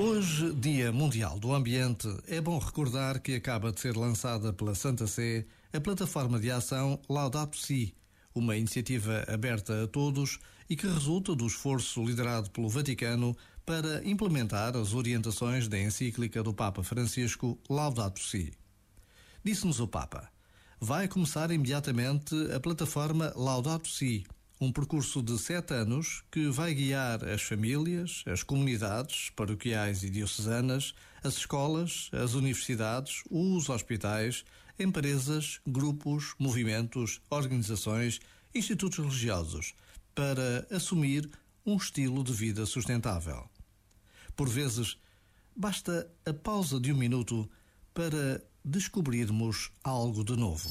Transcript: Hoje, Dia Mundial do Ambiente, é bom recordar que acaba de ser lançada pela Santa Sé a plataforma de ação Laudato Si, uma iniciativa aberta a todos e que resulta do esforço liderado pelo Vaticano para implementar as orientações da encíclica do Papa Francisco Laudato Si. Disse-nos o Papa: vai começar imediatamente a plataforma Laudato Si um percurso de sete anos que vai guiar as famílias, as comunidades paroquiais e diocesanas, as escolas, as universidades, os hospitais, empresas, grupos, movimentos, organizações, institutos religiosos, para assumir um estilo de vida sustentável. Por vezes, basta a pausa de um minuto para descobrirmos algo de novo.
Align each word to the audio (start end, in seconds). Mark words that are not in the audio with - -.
Hoje, 0.00 0.54
Dia 0.54 0.92
Mundial 0.92 1.40
do 1.40 1.52
Ambiente, 1.52 2.06
é 2.28 2.40
bom 2.40 2.56
recordar 2.56 3.18
que 3.18 3.34
acaba 3.34 3.72
de 3.72 3.80
ser 3.80 3.96
lançada 3.96 4.52
pela 4.52 4.72
Santa 4.72 5.08
Sé 5.08 5.44
a 5.72 5.80
plataforma 5.80 6.38
de 6.38 6.52
ação 6.52 7.00
Laudato 7.08 7.56
Si, 7.56 7.92
uma 8.32 8.56
iniciativa 8.56 9.24
aberta 9.26 9.82
a 9.82 9.88
todos 9.88 10.38
e 10.70 10.76
que 10.76 10.86
resulta 10.86 11.34
do 11.34 11.48
esforço 11.48 12.04
liderado 12.04 12.48
pelo 12.50 12.68
Vaticano 12.68 13.36
para 13.66 14.00
implementar 14.08 14.76
as 14.76 14.94
orientações 14.94 15.66
da 15.66 15.76
encíclica 15.76 16.44
do 16.44 16.54
Papa 16.54 16.84
Francisco 16.84 17.58
Laudato 17.68 18.20
Si. 18.20 18.52
Disse-nos 19.42 19.80
o 19.80 19.88
Papa: 19.88 20.30
vai 20.80 21.08
começar 21.08 21.50
imediatamente 21.50 22.36
a 22.54 22.60
plataforma 22.60 23.32
Laudato 23.34 23.88
Si 23.88 24.24
um 24.60 24.72
percurso 24.72 25.22
de 25.22 25.38
sete 25.38 25.72
anos 25.72 26.24
que 26.30 26.48
vai 26.48 26.74
guiar 26.74 27.24
as 27.28 27.42
famílias, 27.42 28.24
as 28.26 28.42
comunidades 28.42 29.30
paroquiais 29.30 30.02
e 30.02 30.10
diocesanas, 30.10 30.94
as 31.22 31.34
escolas, 31.34 32.10
as 32.12 32.34
universidades, 32.34 33.22
os 33.30 33.68
hospitais, 33.68 34.44
empresas, 34.78 35.60
grupos, 35.66 36.34
movimentos, 36.38 37.20
organizações, 37.30 38.20
institutos 38.54 38.98
religiosos, 38.98 39.74
para 40.14 40.66
assumir 40.70 41.30
um 41.64 41.76
estilo 41.76 42.24
de 42.24 42.32
vida 42.32 42.66
sustentável. 42.66 43.48
Por 44.34 44.48
vezes, 44.48 44.96
basta 45.54 46.10
a 46.26 46.32
pausa 46.32 46.80
de 46.80 46.92
um 46.92 46.96
minuto 46.96 47.48
para 47.94 48.42
descobrirmos 48.64 49.70
algo 49.84 50.24
de 50.24 50.36
novo. 50.36 50.70